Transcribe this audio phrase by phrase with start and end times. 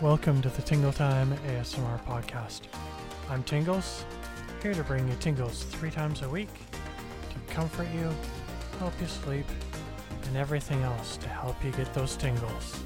[0.00, 2.62] Welcome to the Tingle Time ASMR podcast.
[3.28, 4.06] I'm Tingles,
[4.62, 6.48] here to bring you tingles three times a week
[7.28, 8.10] to comfort you,
[8.78, 9.44] help you sleep,
[10.24, 12.82] and everything else to help you get those tingles.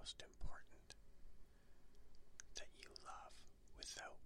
[0.00, 0.96] most important
[2.56, 3.36] that you love
[3.76, 4.19] without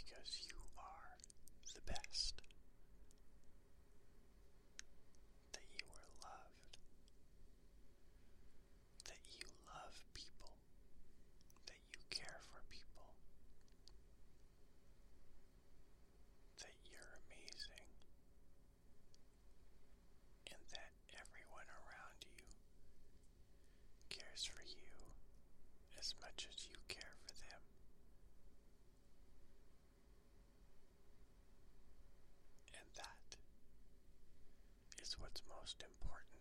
[0.00, 1.12] because you are
[1.74, 2.40] the best.
[5.52, 6.72] That you are loved.
[9.04, 10.56] That you love people.
[11.68, 13.12] That you care for people.
[16.64, 17.88] That you're amazing.
[20.48, 22.48] And that everyone around you
[24.08, 24.88] cares for you
[25.98, 27.62] as much as you care for them.
[32.74, 33.36] And that
[35.02, 36.39] is what's most important.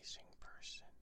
[0.00, 0.99] Amazing person.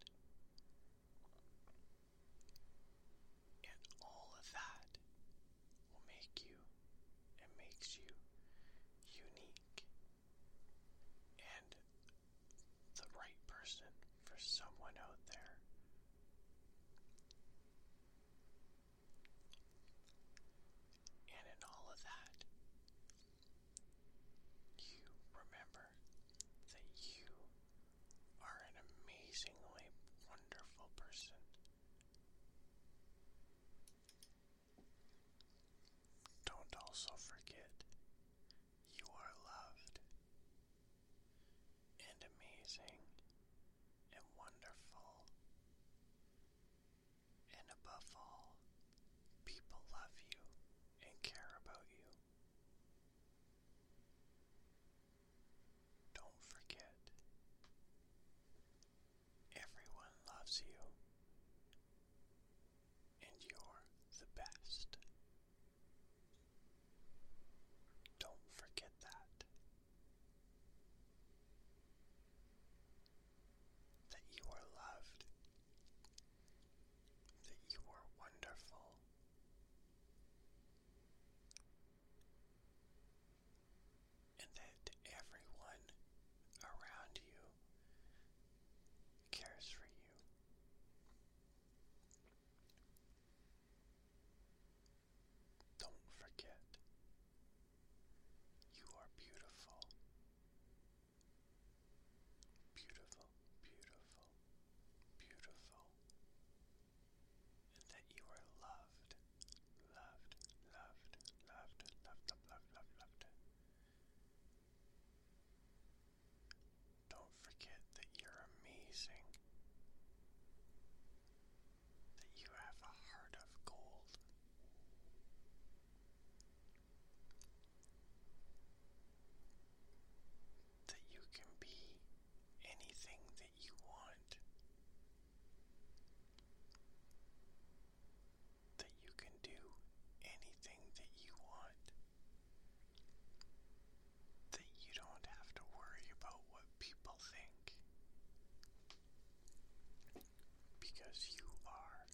[151.09, 152.07] Because you are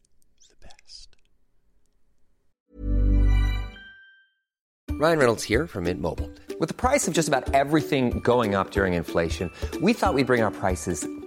[0.51, 1.17] the best.
[5.01, 6.31] Ryan Reynolds here from Mint Mobile.
[6.61, 10.43] With the price of just about everything going up during inflation, we thought we'd bring
[10.43, 11.07] our prices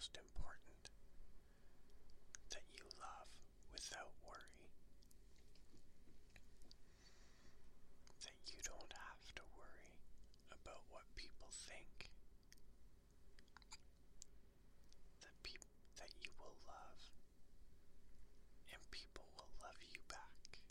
[0.00, 0.84] most important.
[2.48, 3.28] That you love
[3.68, 4.72] without worry.
[8.24, 10.00] That you don't have to worry
[10.56, 12.08] about what people think.
[15.20, 15.68] That peop-
[16.00, 17.02] that you will love
[18.72, 20.64] and people will love you back.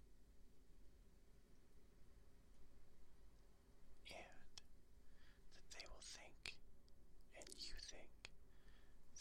[4.09, 4.41] And
[5.53, 6.57] that they will think
[7.37, 8.33] and you think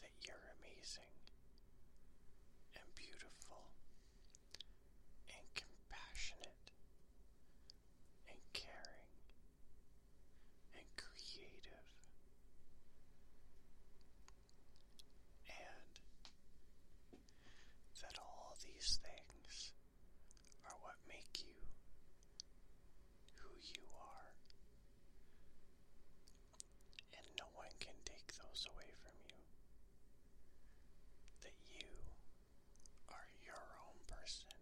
[0.00, 0.48] that you're
[0.88, 1.12] amazing
[2.76, 3.68] and beautiful
[5.28, 6.73] and compassionate
[8.33, 9.12] and caring
[10.73, 11.92] and creative
[15.45, 15.92] and
[18.00, 19.73] that all these things
[20.64, 21.52] are what make you
[23.37, 24.33] who you are
[27.12, 29.37] and no one can take those away from you.
[31.42, 31.88] That you
[33.09, 34.54] are your own person.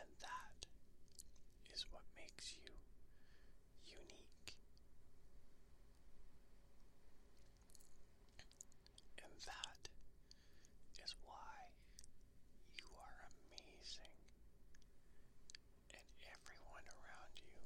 [0.00, 0.66] And that
[1.72, 2.70] is what makes you
[3.86, 4.56] unique.
[9.22, 9.82] And that
[11.02, 11.58] is why
[12.78, 14.14] you are amazing.
[15.92, 17.56] And everyone around you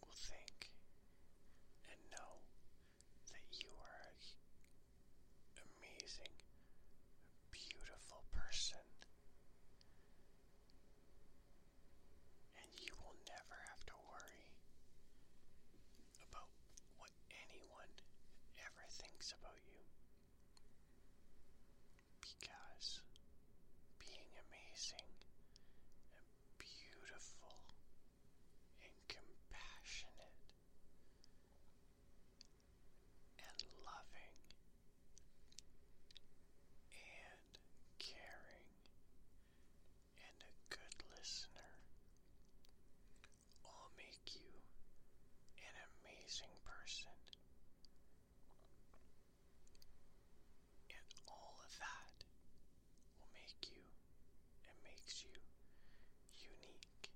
[0.00, 0.72] will think
[1.90, 2.32] and know
[3.32, 6.34] that you are an amazing,
[7.52, 8.84] beautiful person.
[12.58, 14.44] And you will never have to worry
[16.28, 16.50] about
[16.98, 17.12] what
[17.46, 17.92] anyone
[18.60, 19.82] ever thinks about you.
[22.20, 23.00] Because
[24.00, 24.30] being
[24.80, 25.09] amazing
[55.10, 55.34] makes you
[56.38, 57.10] unique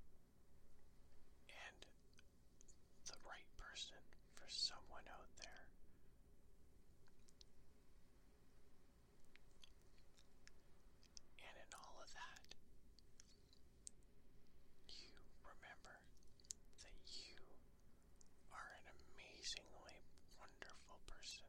[1.46, 1.78] and
[3.06, 4.02] the right person
[4.34, 5.66] for someone out there.
[11.38, 12.42] And in all of that,
[14.90, 15.14] you
[15.46, 15.94] remember
[16.82, 17.38] that you
[18.50, 20.02] are an amazingly
[20.34, 21.46] wonderful person.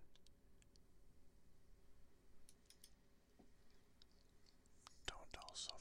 [5.09, 5.73] Don't also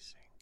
[0.00, 0.39] amazing.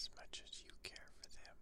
[0.00, 1.56] as much as you care for them.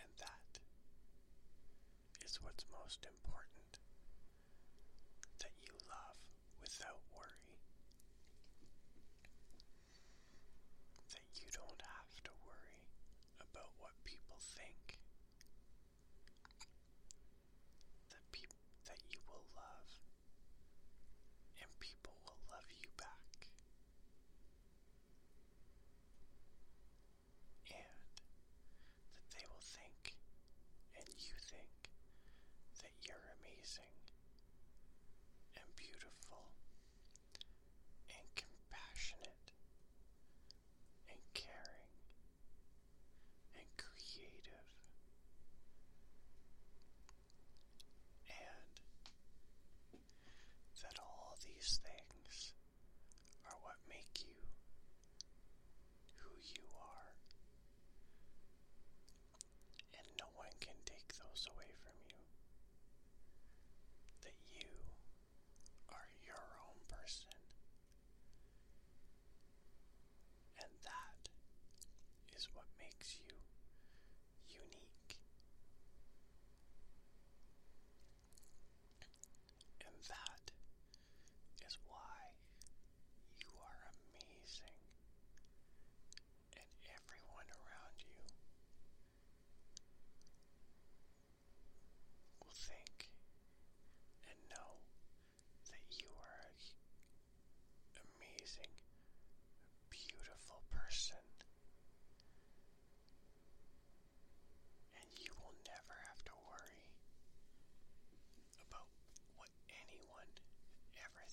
[0.00, 0.60] And that
[2.24, 3.67] is what's most important.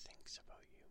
[0.08, 0.85] Thinks about you.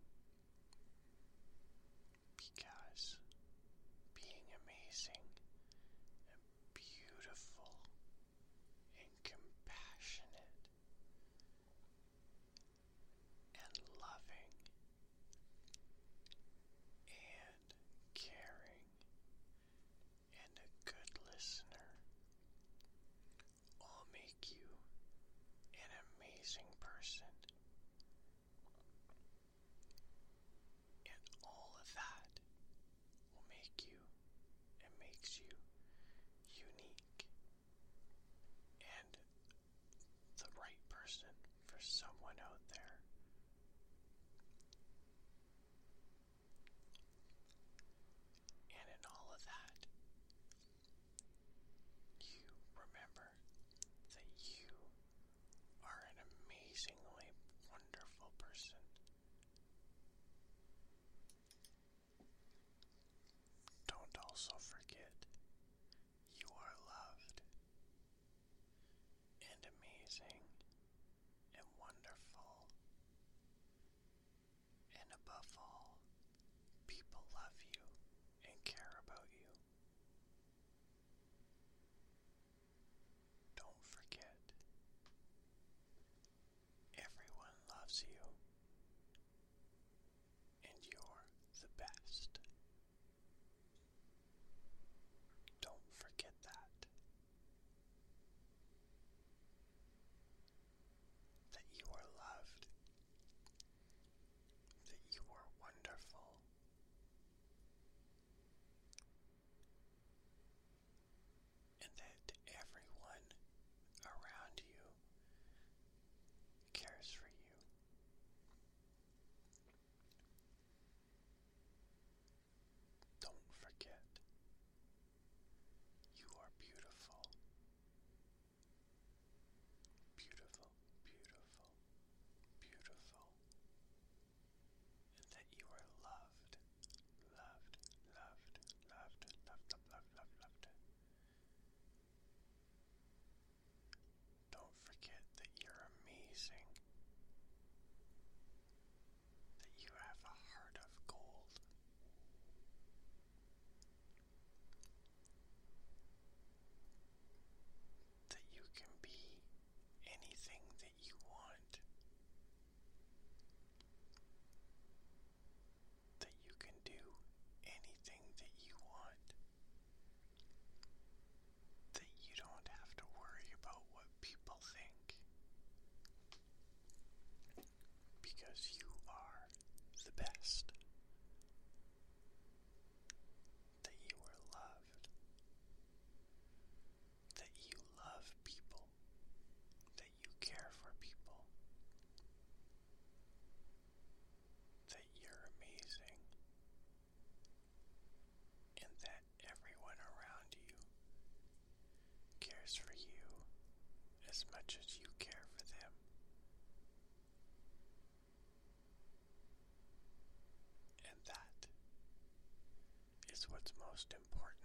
[213.79, 214.64] Most important.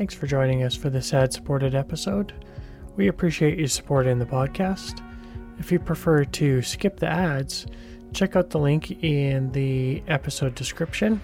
[0.00, 2.32] Thanks for joining us for this ad supported episode.
[2.96, 5.06] We appreciate you supporting the podcast.
[5.58, 7.66] If you prefer to skip the ads,
[8.14, 11.20] check out the link in the episode description